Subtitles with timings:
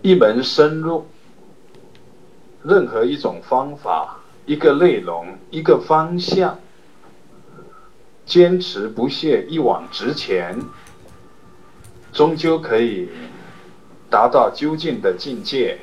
[0.00, 1.06] 一门深入，
[2.62, 6.58] 任何一种方法、一个内容、一个方向，
[8.24, 10.60] 坚持不懈、一往直前，
[12.12, 13.08] 终究可以
[14.08, 15.78] 达到究竟的境界。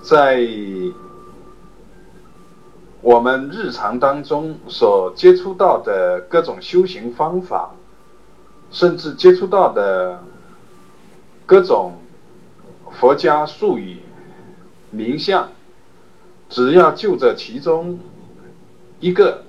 [0.00, 0.46] 在
[3.00, 7.74] 我们日常当中所接触到的各种修行方法，
[8.70, 10.22] 甚至接触到的。
[11.46, 11.98] 各种
[12.90, 13.98] 佛家术语、
[14.90, 15.50] 名相，
[16.48, 17.98] 只要就着其中
[18.98, 19.44] 一个，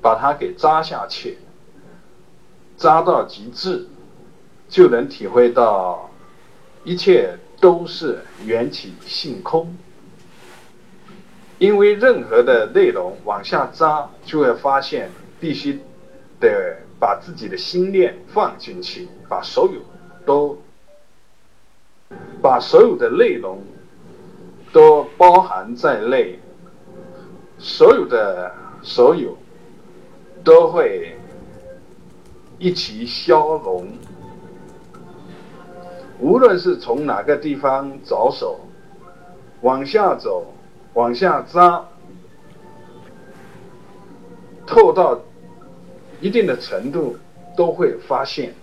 [0.00, 1.38] 把它给扎下去，
[2.76, 3.88] 扎到极致，
[4.68, 6.08] 就能体会到
[6.84, 9.76] 一切都是缘起性空。
[11.58, 15.10] 因为任何的内容往下扎，就会发现
[15.40, 15.80] 必须
[16.38, 19.80] 得把自己的心念放进去，把所有
[20.24, 20.56] 都。
[22.42, 23.58] 把所有的内容
[24.72, 26.38] 都包含在内，
[27.58, 28.52] 所有的
[28.82, 29.36] 所有
[30.42, 31.16] 都会
[32.58, 33.88] 一起消融。
[36.20, 38.60] 无论是从哪个地方着手，
[39.62, 40.52] 往下走，
[40.92, 41.84] 往下扎，
[44.66, 45.18] 透到
[46.20, 47.16] 一定的程度，
[47.56, 48.54] 都会发现，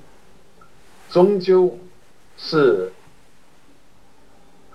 [1.10, 1.78] 终究
[2.38, 2.92] 是。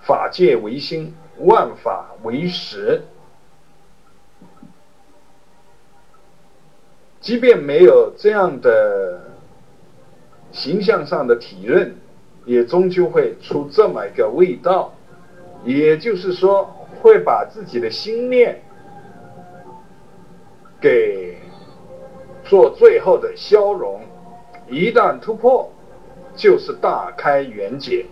[0.07, 3.03] 法界唯心，万法唯实。
[7.19, 9.19] 即便没有这样的
[10.53, 11.97] 形象上的体认，
[12.45, 14.93] 也终究会出这么一个味道。
[15.65, 18.61] 也就是说，会把自己的心念
[20.79, 21.37] 给
[22.45, 23.99] 做最后的消融。
[24.69, 25.69] 一旦突破，
[26.33, 28.05] 就是大开圆解。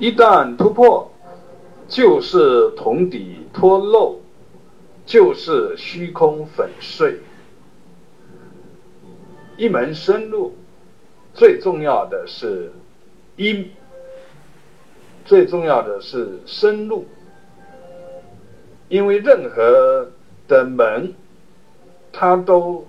[0.00, 1.12] 一旦突破，
[1.86, 4.16] 就是铜底脱漏，
[5.04, 7.18] 就是虚空粉碎。
[9.58, 10.54] 一门深入，
[11.34, 12.72] 最重要的是
[13.36, 13.66] 一，
[15.26, 17.04] 最重要的是深入。
[18.88, 20.10] 因为任何
[20.48, 21.12] 的门，
[22.10, 22.86] 它都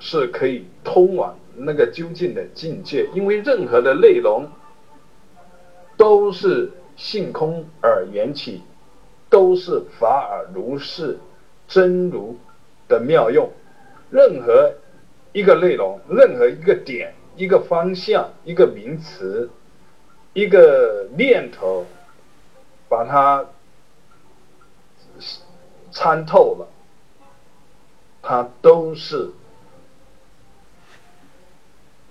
[0.00, 3.08] 是可以通往那个究竟的境界。
[3.14, 4.48] 因为任何的内容。
[6.02, 8.60] 都是性空而缘起，
[9.30, 11.20] 都是法而如是
[11.68, 12.36] 真如
[12.88, 13.48] 的妙用。
[14.10, 14.74] 任何
[15.32, 19.48] 一个内容，任何一个点、一个方向、一个名词、
[20.32, 21.86] 一个念头，
[22.88, 23.46] 把它
[25.92, 26.66] 参透了，
[28.20, 29.30] 它都是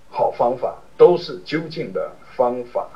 [0.08, 2.88] 好方法，都是究竟的方法。